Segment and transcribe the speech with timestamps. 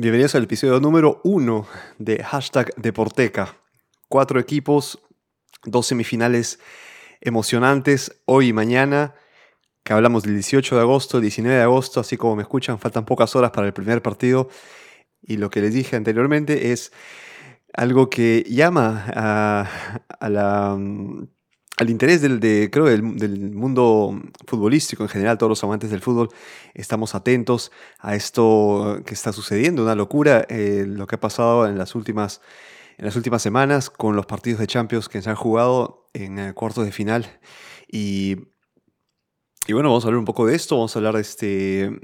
[0.00, 1.66] Bienvenidos al episodio número uno
[1.98, 3.58] de hashtag Deporteca.
[4.08, 4.98] Cuatro equipos,
[5.66, 6.58] dos semifinales
[7.20, 9.14] emocionantes hoy y mañana,
[9.84, 13.36] que hablamos del 18 de agosto, 19 de agosto, así como me escuchan, faltan pocas
[13.36, 14.48] horas para el primer partido.
[15.20, 16.92] Y lo que les dije anteriormente es
[17.74, 19.68] algo que llama a,
[20.30, 20.78] la
[21.80, 26.28] al interés del, de, creo, del, mundo futbolístico en general, todos los amantes del fútbol,
[26.74, 31.78] estamos atentos a esto que está sucediendo, una locura, eh, lo que ha pasado en
[31.78, 32.42] las, últimas,
[32.98, 36.52] en las últimas semanas con los partidos de Champions que se han jugado en eh,
[36.52, 37.40] cuartos de final.
[37.90, 38.36] Y,
[39.66, 41.98] y, bueno, vamos a hablar un poco de esto, vamos a hablar de, este,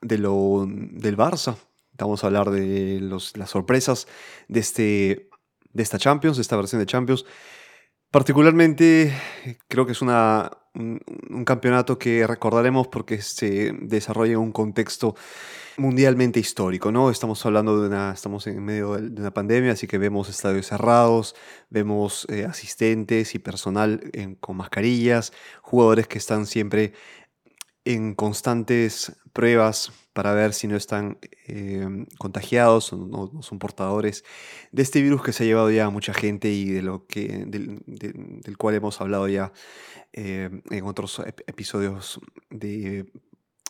[0.00, 1.54] de lo, del Barça,
[1.96, 4.08] vamos a hablar de los, las sorpresas
[4.48, 5.30] de, este,
[5.72, 7.24] de esta Champions, de esta versión de Champions.
[8.12, 9.10] Particularmente
[9.68, 15.16] creo que es una, un, campeonato que recordaremos porque se desarrolla en un contexto
[15.78, 17.08] mundialmente histórico, ¿no?
[17.08, 21.34] Estamos hablando de una, estamos en medio de una pandemia, así que vemos estadios cerrados,
[21.70, 24.02] vemos eh, asistentes y personal
[24.40, 26.92] con mascarillas, jugadores que están siempre
[27.86, 34.24] en constantes pruebas para ver si no están em, contagiados o no, son portadores
[34.70, 37.44] de este virus que se ha llevado ya a mucha gente y de lo que,
[37.46, 39.52] del, cual hemos hablado ya
[40.12, 43.10] em, en otros episodios de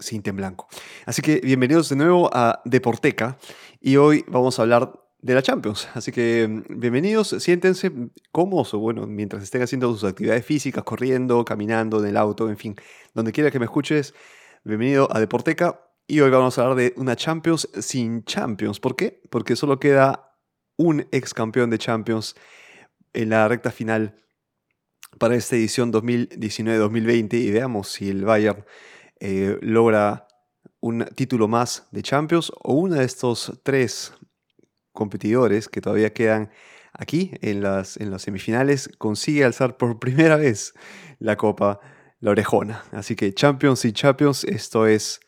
[0.01, 0.69] Cinta en Blanco.
[1.07, 3.39] Así que bienvenidos de nuevo a Deporteca
[3.81, 5.89] y hoy vamos a hablar de la Champions.
[5.95, 7.93] Así que bienvenidos, siéntense
[8.33, 12.57] cómodos o bueno, mientras estén haciendo sus actividades físicas, corriendo, caminando en el auto, en
[12.57, 12.75] fin,
[13.15, 14.15] donde quiera que me escuches,
[14.65, 15.92] bienvenido a Deporteca.
[16.13, 18.81] Y hoy vamos a hablar de una Champions sin Champions.
[18.81, 19.23] ¿Por qué?
[19.31, 20.37] Porque solo queda
[20.77, 22.37] un ex campeón de Champions
[23.15, 24.15] en la recta final
[25.19, 28.63] para esta edición 2019-2020 y veamos si el Bayern
[29.21, 30.29] eh, logra
[30.81, 34.13] un título más de Champions o uno de estos tres
[34.93, 36.51] competidores que todavía quedan
[36.93, 40.75] aquí en las, en las semifinales consigue alzar por primera vez
[41.21, 41.81] la copa,
[42.21, 42.85] la orejona.
[42.93, 45.23] Así que Champions y Champions, esto es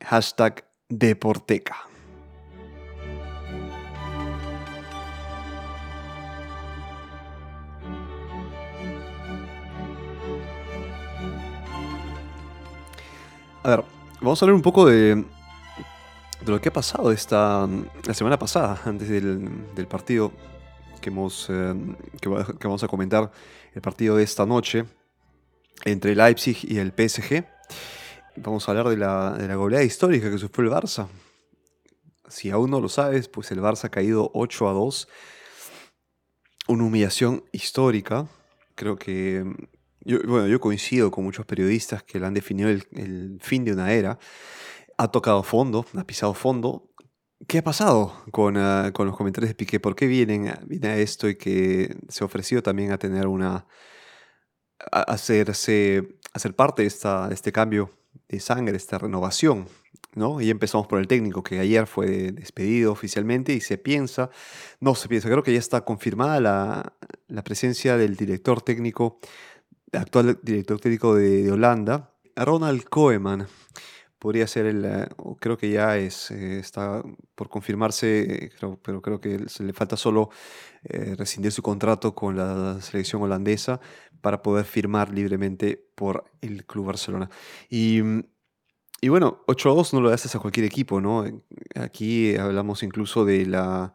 [0.00, 1.88] Hashtag Deporteca.
[13.62, 13.84] A ver,
[14.20, 15.24] vamos a hablar un poco de,
[16.46, 17.68] lo que ha pasado esta,
[18.04, 20.32] la semana pasada, antes del, partido
[21.02, 21.74] que, hemos, eh,
[22.20, 22.28] que,
[22.66, 23.30] vamos a comentar,
[23.74, 24.84] el partido de esta noche
[25.84, 27.44] entre Leipzig y el PSG.
[28.42, 31.08] Vamos a hablar de la, de la goleada histórica que sufrió el Barça.
[32.28, 35.08] Si aún no lo sabes, pues el Barça ha caído 8 a 2.
[36.68, 38.28] Una humillación histórica.
[38.74, 39.44] Creo que.
[40.00, 43.92] Yo, bueno, yo coincido con muchos periodistas que le han definido el, fin de una
[43.92, 44.18] era.
[44.96, 46.90] Ha tocado fondo, ha pisado fondo.
[47.46, 49.80] ¿Qué ha pasado con, ah, con los comentarios de Piqué?
[49.80, 53.66] ¿Por qué vienen, viene a esto y que se ha ofrecido también a tener una.
[54.92, 57.97] a hacerse, a ser parte de, esta, de este cambio
[58.28, 59.66] de sangre, esta renovación.
[60.14, 60.40] ¿no?
[60.40, 64.30] Y empezamos por el técnico, que ayer fue despedido oficialmente y se piensa,
[64.80, 69.20] no se piensa, creo que ya está confirmada la, presencia del director técnico,
[69.92, 73.46] actual director técnico de, Holanda, Ronald Koeman.
[74.18, 75.06] Podría ser el, eh,
[75.38, 77.04] creo que ya es, eh, está
[77.36, 78.50] por confirmarse,
[78.82, 80.30] pero creo que se le falta solo
[80.82, 83.80] eh, rescindir su contrato con la selección holandesa
[84.20, 87.30] para poder firmar libremente por el Club Barcelona.
[87.68, 88.00] Y,
[89.00, 91.24] y bueno, 8-2 no lo haces a cualquier equipo, ¿no?
[91.74, 93.94] Aquí hablamos incluso de la,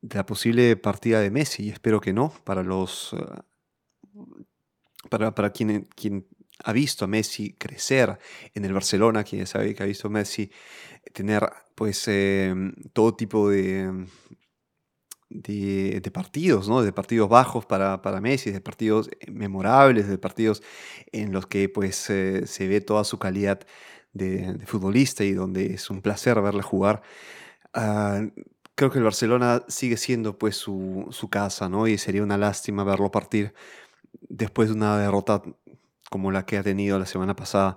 [0.00, 3.14] de la posible partida de Messi, y espero que no, para los...
[5.10, 6.26] Para, para quien, quien
[6.62, 8.18] ha visto a Messi crecer
[8.54, 10.50] en el Barcelona, quien sabe que ha visto a Messi
[11.12, 12.54] tener pues eh,
[12.92, 14.06] todo tipo de,
[15.34, 16.82] de, partidos, ¿no?
[16.82, 20.62] De partidos bajos para, para, Messi, de partidos memorables, de partidos
[21.12, 23.60] en los que pues eh, se ve toda su calidad
[24.12, 27.02] de, futbolista y donde es un placer verle jugar.
[27.74, 28.22] Ah,
[28.76, 31.88] creo que el Barcelona sigue siendo pues su, casa, ¿no?
[31.88, 33.54] Y sería una lástima verlo partir
[34.28, 35.42] después de una derrota
[36.10, 37.76] como la que ha tenido la semana pasada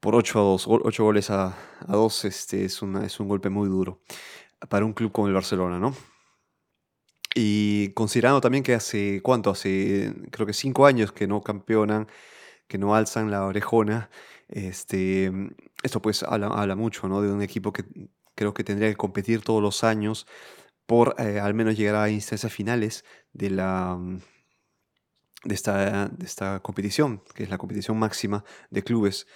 [0.00, 3.50] por 8 a 2, 8 goles a, a 2, este, es, una, es un golpe
[3.50, 4.00] muy duro
[4.68, 5.94] para un club como el Barcelona, ¿no?
[7.34, 9.50] Y considerando también que hace, ¿cuánto?
[9.50, 12.08] Hace creo que cinco años que no campeonan,
[12.68, 14.10] que no alzan la orejona,
[14.48, 15.32] este,
[15.82, 17.22] esto pues habla, mucho, ¿no?
[17.22, 17.84] De un equipo que
[18.34, 20.26] creo que tendría que competir todos los años
[20.86, 23.98] por eh, al menos llegar a instancias finales de la
[25.44, 29.26] de esta, de esta competición, que es la competición máxima de clubes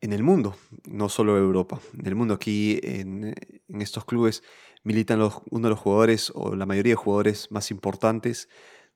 [0.00, 1.80] en el mundo, no solo Europa.
[1.98, 3.34] En el mundo aquí, en,
[3.80, 4.42] estos clubes,
[4.84, 8.48] militan uno de los jugadores o la mayoría de jugadores más importantes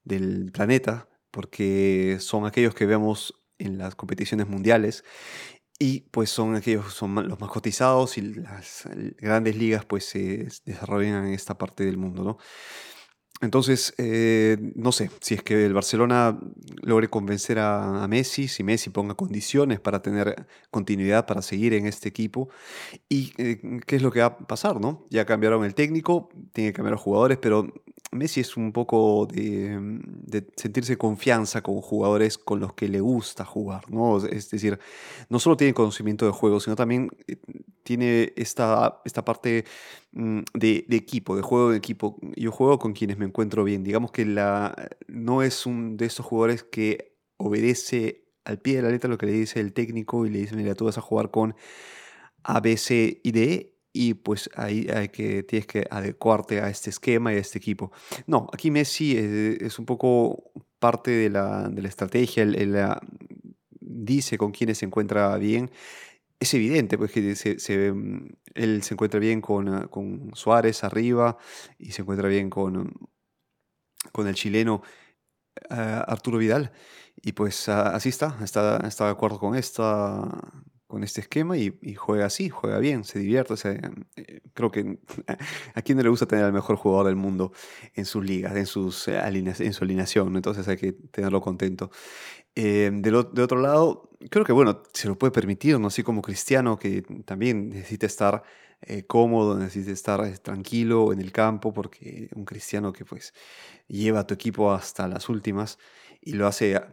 [0.04, 5.04] del planeta, porque son aquellos que vemos en las competiciones mundiales
[5.78, 8.88] y pues son aquellos son los más cotizados y las
[9.18, 12.38] grandes ligas pues se desarrollan en esta parte del mundo, ¿no?
[13.42, 16.38] Entonces, eh, no sé, si es que el Barcelona
[16.80, 22.08] logre convencer a, Messi, si Messi ponga condiciones para tener continuidad, para seguir en este
[22.08, 22.50] equipo,
[23.08, 25.06] y eh, qué es lo que va a pasar, ¿no?
[25.10, 27.66] Ya cambiaron el técnico, tiene que cambiar los jugadores, pero
[28.12, 30.04] Messi es un poco de,
[30.54, 34.24] sentirse confianza con jugadores con los que le gusta jugar, ¿no?
[34.24, 34.78] Es decir,
[35.28, 37.38] no solo tiene conocimiento de juego, sino también eh,
[37.82, 39.64] tiene esta, esta parte
[40.12, 42.18] mm, de, equipo, de juego de equipo.
[42.36, 43.84] Yo juego con quienes me encuentro bien.
[43.84, 44.74] Digamos que la,
[45.08, 49.26] no es un de esos jugadores que obedece al pie de la letra lo que
[49.26, 51.54] le dice el técnico y le dice, mira, tú vas a jugar con
[52.42, 56.90] A, B, C y D y pues ahí hay que, tienes que adecuarte a este
[56.90, 57.92] esquema y a este equipo.
[58.26, 62.76] No, aquí Messi es, un poco parte de la, de la estrategia, él,
[63.80, 65.70] dice con quienes se encuentra bien
[66.42, 71.38] es evidente, pues que se, mm, él se encuentra bien con, ah, con, Suárez arriba
[71.78, 72.92] y se encuentra bien con,
[74.12, 74.82] con el chileno
[75.70, 76.72] ah, Arturo Vidal.
[77.16, 80.28] Y pues ah, así está, está, está de acuerdo con, esta,
[80.92, 83.54] con este esquema y, juega así, juega bien, se divierte.
[83.64, 84.98] Eh, creo que
[85.74, 87.50] a quien no le gusta tener al mejor jugador del mundo
[87.94, 91.90] en sus ligas, en, sus, eh, en su alineación, entonces hay que tenerlo contento.
[92.54, 95.86] Eh, de, otro lado, creo que bueno, se lo puede permitir, ¿no?
[95.86, 98.42] Así como Cristiano, que también necesita estar
[99.06, 103.32] cómodo, necesita estar tranquilo en el campo, porque un cristiano que pues
[103.88, 105.78] lleva a tu equipo hasta las últimas
[106.22, 106.92] y lo hace ah,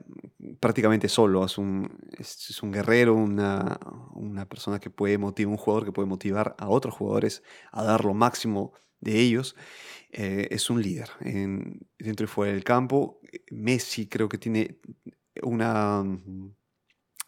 [0.60, 3.80] prácticamente solo, es un, es, un guerrero, una,
[4.14, 8.04] una, persona que puede motivar, un jugador que puede motivar a otros jugadores a dar
[8.04, 9.56] lo máximo de ellos.
[10.12, 13.22] es un líder en, dentro y fuera del campo.
[13.52, 14.80] Messi creo que tiene
[15.44, 16.04] una...
[16.04, 16.56] Mm,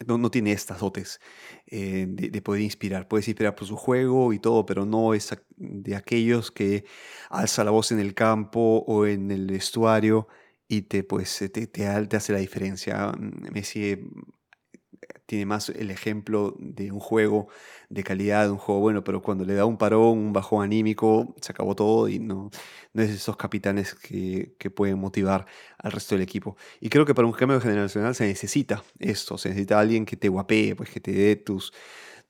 [0.07, 1.19] no, tiene estas dotes
[1.67, 3.07] eh, de, poder inspirar.
[3.07, 6.85] Puedes inspirar por su juego y todo, pero no es de aquellos que
[7.29, 10.27] alza la voz en el campo o en el vestuario
[10.71, 13.11] y te, pues, te, te, te hace la diferencia.
[13.11, 13.97] Mm, Messi
[15.25, 17.49] tiene más el ejemplo de un juego
[17.89, 21.35] de calidad, de un juego bueno, pero cuando le da un parón, un bajón anímico,
[21.41, 22.51] se acabó todo y no,
[22.93, 25.45] no es esos capitanes que, que, pueden motivar
[25.77, 26.55] al resto del equipo.
[26.79, 30.29] Y creo que para un cambio generacional se necesita esto, se necesita alguien que te
[30.29, 31.73] guapee, pues que te dé tus,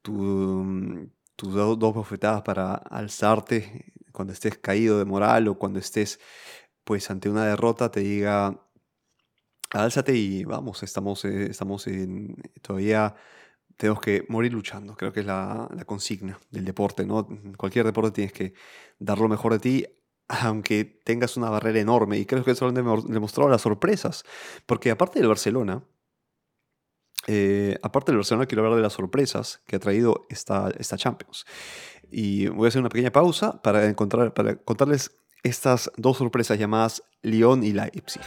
[0.01, 6.19] tus dos, dos bofetadas para alzarte cuando estés caído de moral o cuando estés
[6.91, 8.67] pues ante una derrota, te diga
[9.69, 13.15] álzate y vamos, estamos, eh, estamos en, todavía
[13.77, 17.29] tenemos que morir luchando, creo que es la, consigna del deporte, ¿no?
[17.55, 18.55] Cualquier deporte tienes que
[18.99, 19.85] dar lo mejor de ti,
[20.27, 24.25] aunque tengas una barrera enorme, y creo que eso lo demostrado las sorpresas,
[24.65, 25.85] porque aparte del Barcelona,
[27.27, 31.45] eh, aparte del Barcelona, quiero hablar de las sorpresas que ha traído esta, esta Champions.
[32.11, 37.03] Y voy a hacer una pequeña pausa para, encontrar, para contarles estas dos sorpresas llamadas
[37.21, 38.21] Lyon y Leipzig.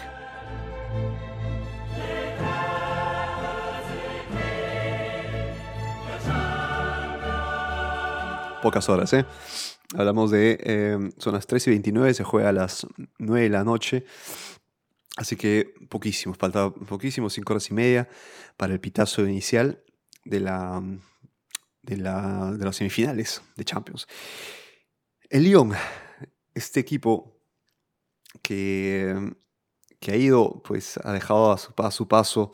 [8.64, 9.26] pocas horas, ¿eh?
[9.94, 12.86] Hablamos de, em, son las 3 y 29, se juega a las
[13.18, 14.06] 9 de la noche.
[15.18, 18.08] Así que poquísimo, falta poquísimo, 5 horas y media
[18.56, 19.84] para el pitazo inicial
[20.24, 20.82] de, la,
[21.82, 24.08] de, la, de las semifinales de Champions.
[25.28, 25.72] El Lyon,
[26.54, 27.36] este equipo
[28.42, 29.34] que,
[30.00, 32.52] que ha ido, pues ha dejado a su, su paso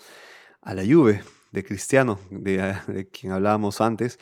[0.62, 4.18] a la Juve de Cristiano, de, de quien hablábamos antes,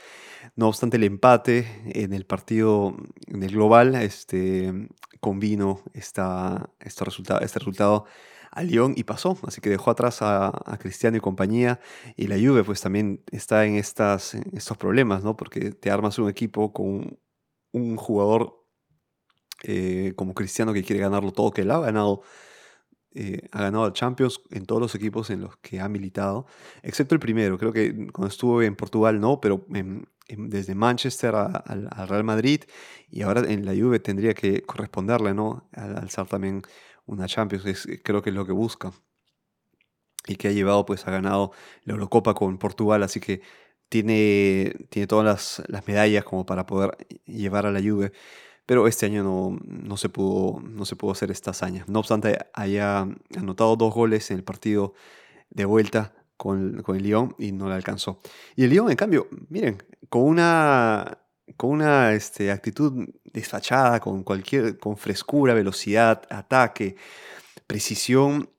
[0.56, 4.88] no obstante, el empate en el partido, en el global, este,
[5.20, 8.06] convino esta, este, resultado, este resultado
[8.50, 9.38] a Lyon y pasó.
[9.46, 11.80] Así que dejó atrás a, Cristiano y compañía.
[12.16, 15.36] Y la Juve pues también está en, estas, estos problemas, ¿no?
[15.36, 17.18] Porque te armas un equipo con
[17.72, 18.57] un jugador
[19.62, 22.22] eh, como Cristiano que quiere ganarlo todo, que él ha ganado
[23.14, 26.46] eh, ha ganado Champions en todos los equipos en los que ha militado,
[26.82, 29.64] excepto el primero, creo que cuando estuvo en Portugal no, pero
[30.28, 32.64] desde Manchester al Real Madrid
[33.10, 35.68] y ahora en la Juve tendría que corresponderle ¿no?
[35.72, 36.62] al alzar también
[37.06, 38.92] una Champions, creo que es lo que busca
[40.26, 41.52] y que ha llevado, pues ha ganado
[41.84, 43.40] la Eurocopa con Portugal, así que
[43.88, 48.12] tiene, tiene todas las, las medallas como para poder llevar a la Juve
[48.68, 51.86] pero este año no, no, se pudo, no se pudo hacer esta hazaña.
[51.88, 54.92] No obstante, haya anotado dos goles en el partido
[55.48, 58.20] de vuelta con, el Lyon y no le alcanzó.
[58.56, 61.16] Y el Lyon, en cambio, miren, con una,
[61.56, 66.96] con una este, actitud desfachada, con, cualquier, con frescura, velocidad, ataque,
[67.66, 68.50] precisión,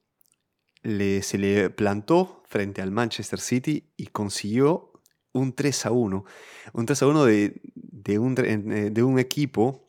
[0.81, 4.91] le, se le plantó frente al Manchester City y consiguió
[5.33, 6.25] un 3 a 1.
[6.73, 9.85] Un 3 a 1 de, de, un, eh, de un equipo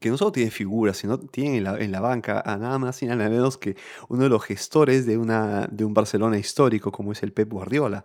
[0.00, 3.28] que no solo tiene figuras, sino tiene en la, banca a nada más y nada
[3.28, 3.76] menos que
[4.08, 8.04] uno de los gestores de, una, de un Barcelona histórico como es el Pep Guardiola,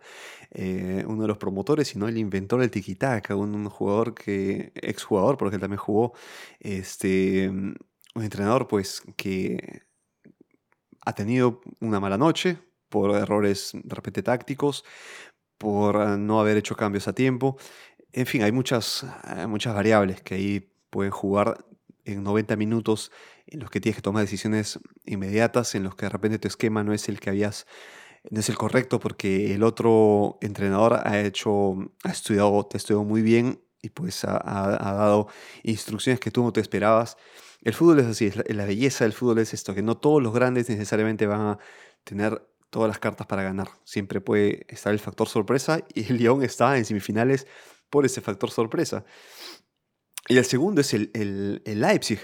[0.52, 5.56] eh, uno de los promotores, sino el inventor del tiki-taka, un, jugador que, exjugador, porque
[5.56, 6.14] él también jugó,
[6.60, 9.84] este, un entrenador pues que
[11.02, 12.58] ha tenido una mala noche
[12.90, 14.84] por errores de repente tácticos,
[15.58, 17.58] por no haber hecho cambios a tiempo.
[18.12, 19.06] En fin, hay muchas,
[19.48, 21.66] muchas variables que ahí pueden jugar
[22.06, 23.12] en 90 minutos
[23.48, 26.84] en los que tienes que tomar decisiones inmediatas, en los que de repente tu esquema
[26.84, 27.66] no es el que habías,
[28.30, 33.22] no es el correcto porque el otro entrenador ha hecho, ha estudiado, te estudiado muy
[33.22, 34.40] bien y pues ha,
[34.80, 35.28] dado
[35.64, 37.18] instrucciones que tú no te esperabas.
[37.62, 40.70] El fútbol es así, la belleza del fútbol es esto, que no todos los grandes
[40.70, 41.60] necesariamente van a
[42.04, 43.70] tener todas las cartas para ganar.
[43.84, 47.48] Siempre puede estar el factor sorpresa y el Lyon está en semifinales
[47.90, 49.04] por ese factor sorpresa.
[50.28, 52.20] Y el segundo es el, el, Leipzig,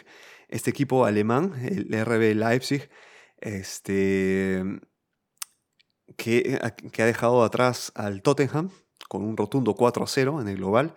[0.50, 2.90] este equipo alemán, el RB Leipzig,
[3.38, 4.64] este,
[6.18, 6.60] que,
[6.92, 8.70] que, ha dejado atrás al Tottenham
[9.08, 10.96] con un rotundo 4 a 0 en el global.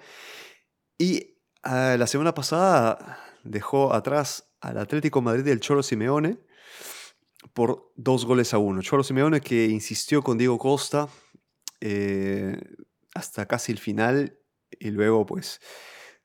[0.99, 6.39] Y ah, la semana pasada dejó atrás al Atlético Madrid del Cholo Simeone
[7.55, 8.83] por dos goles a uno.
[8.83, 11.09] Cholo Simeone que insistió con Diego Costa
[11.81, 12.61] eh,
[13.15, 14.39] hasta casi el final
[14.79, 15.61] y luego pues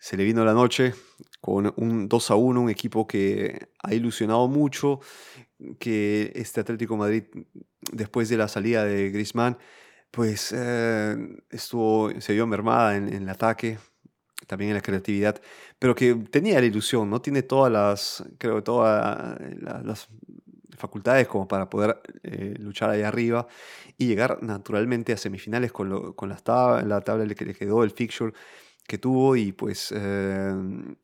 [0.03, 0.93] se le vino la noche
[1.39, 4.99] con un 2 a 1, un equipo que ha ilusionado mucho,
[5.79, 7.23] que este Atlético Madrid,
[7.89, 9.57] después de la salida de Griezmann,
[10.11, 11.15] pues eh,
[11.49, 13.77] estuvo, se vio mermada en, el ataque,
[14.45, 15.41] también en la creatividad,
[15.79, 17.21] pero que tenía la ilusión, ¿no?
[17.21, 19.39] Tiene todas las, creo todas
[19.85, 20.09] las
[20.77, 23.47] facultades como para poder eh, luchar ahí arriba
[23.97, 27.91] y llegar naturalmente a semifinales con, con la, tabla, la tabla que le quedó, el
[27.91, 28.33] fixture
[28.87, 30.53] que tuvo y pues eh,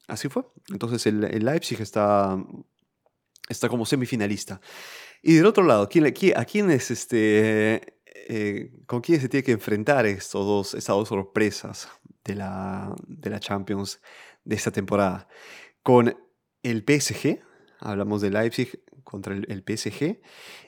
[0.08, 0.44] así fue.
[0.70, 2.38] Entonces el, Leipzig está,
[3.48, 4.62] está como semifinalista.
[5.22, 6.06] Y del otro lado, ¿quién,
[6.36, 11.10] ¿a quién es este, eh, con quién se tiene que enfrentar estos dos, estas dos
[11.10, 11.90] sorpresas
[12.24, 14.02] de la, de la Champions
[14.44, 15.28] de esta temporada?
[15.84, 16.16] Con
[16.64, 17.40] el PSG,
[17.80, 20.22] hablamos de Leipzig contra el, PSG,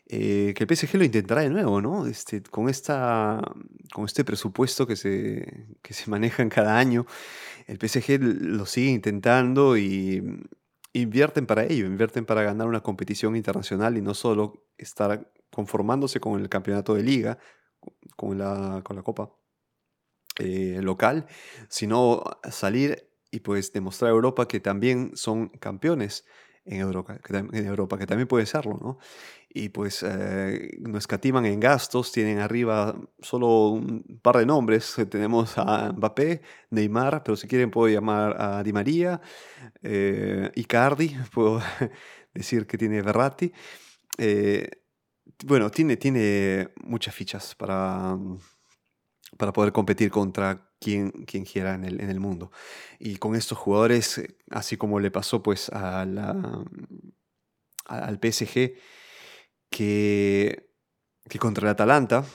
[0.08, 2.08] eh, que el PSG lo intentará de nuevo, ¿no?
[2.08, 3.40] Este, con, esta,
[3.94, 7.06] con este presupuesto que se, que se maneja en cada año,
[7.68, 10.24] el PSG lo sigue intentando y
[10.94, 16.42] invierten para ello, invierten para ganar una competición internacional y no solo estar conformándose con
[16.42, 17.38] el campeonato de liga,
[18.16, 19.36] con la, con la copa
[20.40, 21.28] eh, local,
[21.70, 26.26] sino salir y pues demostrar a Europa que también son campeones
[26.66, 29.00] en Europa, que, en Europa, que también puede serlo, ¿no?
[29.50, 35.58] Y pues eh, no escatiman en gastos, tienen arriba solo un par de nombres, tenemos
[35.58, 39.20] a Mbappé, Neymar, pero si quieren puedo llamar a Di María,
[39.82, 41.62] eh, Icardi, puedo
[42.34, 43.52] decir que tiene Verratti.
[44.18, 44.70] Eh,
[45.46, 48.18] bueno, tiene, tiene muchas fichas para,
[49.38, 52.52] para poder competir contra quien, quien quiera en el, en el, mundo.
[53.00, 56.02] Y con estos jugadores, eh, así como le pasó pues a
[57.86, 58.74] al PSG,
[59.70, 60.70] que,
[61.30, 62.26] que contra el Atalanta,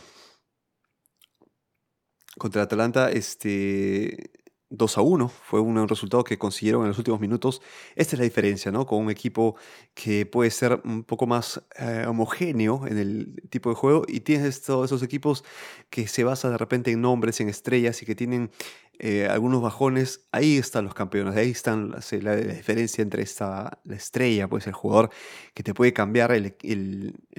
[2.38, 4.30] contra el Atalanta, este,
[4.70, 5.28] 2 a 1.
[5.28, 7.62] Fue un resultado que consiguieron en los últimos minutos.
[7.94, 8.86] Esta es la diferencia, ¿no?
[8.86, 9.56] Con un equipo
[9.94, 14.62] que puede ser un poco más eh, homogéneo en el tipo de juego y tienes
[14.62, 15.44] todos esos equipos
[15.90, 18.50] que se basan de repente en nombres, en estrellas y que tienen
[18.98, 20.26] eh, algunos bajones.
[20.32, 25.10] Ahí están los campeones, ahí están la, diferencia entre esta, la estrella, pues el jugador
[25.54, 26.54] que te puede cambiar el,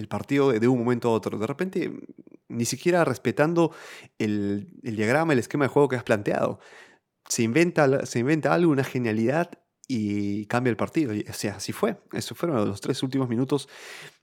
[0.07, 1.37] partido de un momento a otro.
[1.37, 1.91] De repente,
[2.47, 3.71] ni siquiera respetando
[4.17, 6.59] el diagrama, el esquema de juego que has planteado
[7.27, 9.51] se inventa, se inventa algo, una genialidad
[9.87, 11.13] y cambia el partido.
[11.13, 11.97] o sea, así fue.
[12.11, 13.69] Esos fueron los tres últimos minutos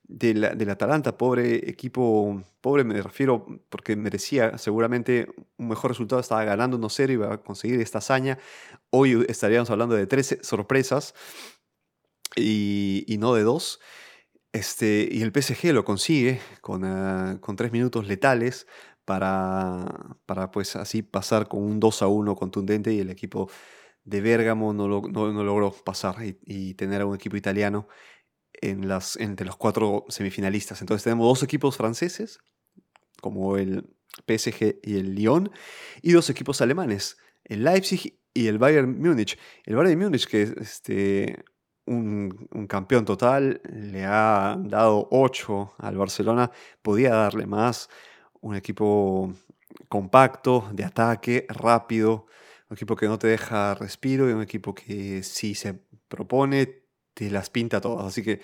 [0.03, 1.17] del, del Atalanta.
[1.17, 6.21] Pobre equipo, pobre me refiero porque merecía seguramente un mejor resultado.
[6.21, 8.37] Estaba ganando 1-0 y iba a conseguir esta hazaña.
[8.91, 11.15] Hoy estaríamos hablando de 13 sorpresas
[12.35, 13.79] y, no de dos.
[14.53, 18.67] Este, y el PSG lo consigue con, uh, con tres minutos letales
[19.05, 23.49] para, para pues así pasar con un 2 a 1 contundente y el equipo
[24.03, 27.87] de Bérgamo no, no, logró pasar y, tener a un equipo italiano
[28.53, 30.81] en las, entre los cuatro semifinalistas.
[30.81, 32.39] Entonces tenemos dos equipos franceses
[33.21, 33.89] como el
[34.27, 35.51] PSG y el Lyon,
[36.01, 39.37] y dos equipos alemanes, el Leipzig y el Bayern Múnich.
[39.65, 41.43] El Bayern Múnich, que es este,
[41.85, 47.89] un, un, campeón total, le ha dado 8 al Barcelona, podía darle más,
[48.45, 49.33] un equipo
[49.89, 52.27] compacto, de ataque, rápido,
[52.69, 55.73] un equipo que no te deja respiro y un equipo que si se
[56.07, 56.83] propone,
[57.15, 58.05] te las pinta todas.
[58.05, 58.41] Así que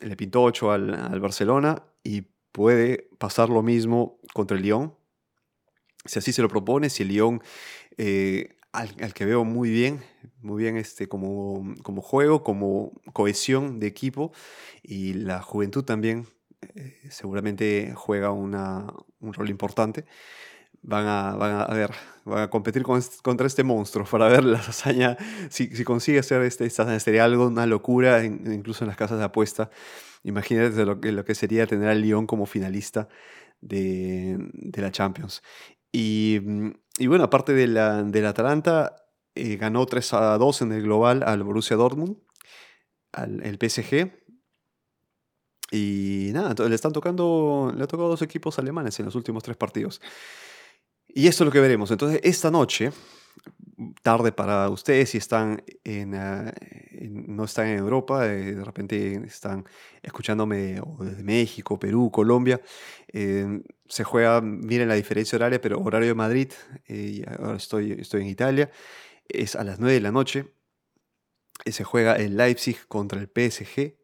[0.00, 4.94] le pintó 8 al, Barcelona y puede pasar lo mismo contra el Lyon.
[6.04, 7.42] Si así se lo propone, si el Lyon,
[7.96, 10.00] eh, al, que veo muy bien,
[10.42, 14.30] muy bien este, como, como juego, como cohesión de equipo
[14.80, 16.28] y la juventud también
[16.74, 18.86] eh, seguramente juega una,
[19.20, 20.04] un rol importante
[20.82, 21.90] van a, van a, ver,
[22.24, 25.16] van a competir contra este monstruo para ver la hazaña.
[25.50, 29.18] Si, si consigue hacer este, esta hazaña, sería algo, una locura, incluso en las casas
[29.18, 29.70] de apuesta.
[30.24, 33.08] Imagínate lo que, lo que sería tener al Lyon como finalista
[33.60, 35.42] de, de la Champions.
[35.92, 36.40] Y,
[36.98, 38.96] y, bueno, aparte de la, del Atalanta,
[39.34, 42.16] eh, ganó 3 a 2 en el global al Borussia Dortmund,
[43.12, 44.12] al el PSG.
[45.70, 49.56] Y nada, le están tocando, le ha tocado dos equipos alemanes en los últimos tres
[49.56, 50.00] partidos.
[51.08, 51.90] Y esto es lo que veremos.
[51.90, 52.92] Entonces, esta noche,
[54.02, 56.52] tarde para ustedes, si están en, ah,
[57.00, 59.64] no están en Europa, eh, de repente están
[60.02, 62.60] escuchándome desde México, Perú, Colombia,
[63.12, 66.52] eh, se juega, miren la diferencia horaria, pero horario de Madrid,
[66.86, 68.70] eh, ahora estoy, estoy en Italia,
[69.28, 70.46] es a las 9 de la noche,
[71.64, 73.97] se juega el Leipzig contra el PSG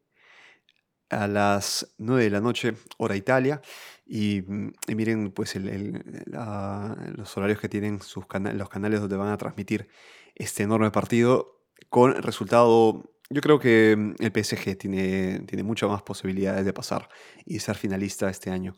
[1.11, 3.61] a las 9 de la noche, hora Italia.
[4.07, 9.89] Mm, y, miren pues los horarios que tienen sus los canales donde van a transmitir
[10.35, 13.11] este enorme partido con resultado...
[13.31, 17.09] Yo creo que mm, el PSG tiene, tiene muchas más posibilidades de pasar
[17.47, 18.77] y ser finalista este año.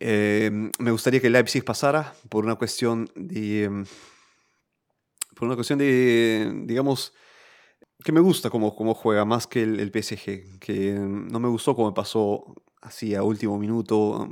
[0.00, 3.68] Eh, me gustaría que el Leipzig pasara por una cuestión de...
[3.68, 3.84] Mm,
[5.34, 7.14] por una cuestión de, digamos,
[8.04, 11.92] que me gusta cómo, cómo juega más que el, PSG, que no me gustó cómo
[11.92, 14.28] pasó así a último minuto,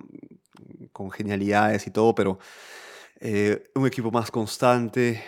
[0.93, 2.39] con genialidades y todo, pero
[3.21, 5.23] eh, un equipo más constante,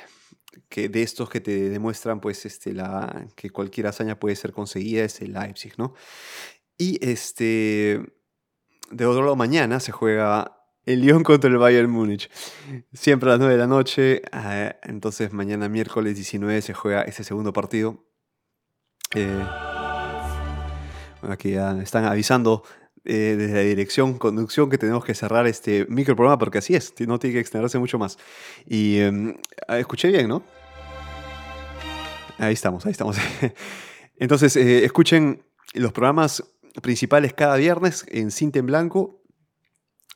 [0.69, 5.05] que de estos que te demuestran pues, este, la, que cualquier hazaña puede ser conseguida
[5.05, 5.95] es el Leipzig, ¿no?
[6.77, 8.01] Y este,
[8.91, 12.31] de otro lado, mañana se juega el Lyon contra el Bayern Múnich.
[12.93, 14.23] Siempre a las 9 de la noche.
[14.33, 18.08] Eh, entonces mañana miércoles 19 se juega ese segundo partido.
[21.23, 22.63] Aquí ya están avisando
[23.05, 27.19] eh, desde la dirección, conducción, que tenemos que cerrar este microprograma porque así es, no
[27.19, 28.19] tiene que extenderse mucho más.
[28.67, 30.43] Y em, ah, escuché bien, ¿no?
[32.39, 33.17] Ahí estamos, ahí estamos.
[34.17, 35.43] Entonces, eh, escuchen
[35.75, 36.45] los programas
[36.83, 39.23] principales cada viernes en Cinta en Blanco,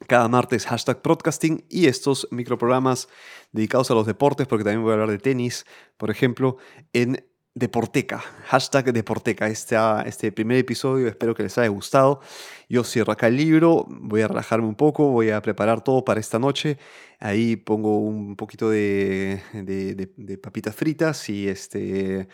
[0.06, 3.08] cada martes hashtag podcasting y estos microprogramas
[3.52, 5.64] dedicados a los deportes, porque también voy a hablar de tenis,
[5.96, 6.58] por ejemplo,
[6.92, 7.24] en
[7.54, 9.46] Deporteca, hashtag Deporteca.
[9.48, 12.20] Este, este primer episodio espero que les haya gustado.
[12.68, 16.18] Yo cierro acá el libro, voy a relajarme un poco, voy a preparar todo para
[16.18, 16.78] esta noche.
[17.18, 22.26] Ahí pongo un poquito de, de, papitas fritas y este...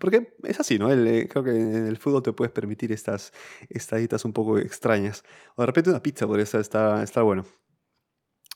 [0.00, 0.92] Porque es así, ¿no?
[0.92, 3.32] Eh, creo que en el fútbol te puedes permitir estas
[3.70, 5.22] estaditas un poco extrañas.
[5.54, 7.46] O de repente una pizza podría estar, estar, estar bueno.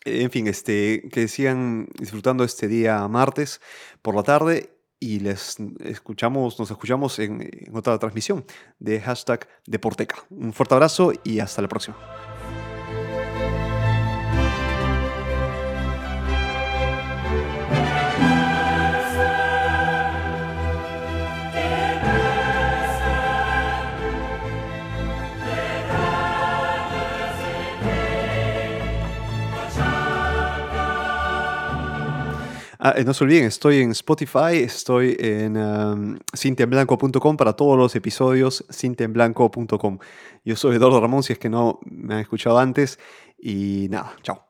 [0.04, 3.60] En fin, este, que sigan disfrutando este día martes
[4.02, 8.44] por la tarde y les escuchamos, nos escuchamos en, en otra transmisión
[8.78, 10.16] de hashtag Deporteca.
[10.30, 11.96] Un fuerte abrazo y hasta la próxima.
[32.88, 36.18] Ah, eh, no se olviden, estoy en Spotify, estoy en um,
[37.36, 39.98] para todos los episodios, cintenblanco.com.
[40.42, 42.98] Yo soy Eduardo Ramón, si es que no me han escuchado antes.
[43.38, 44.47] Y nada, chao.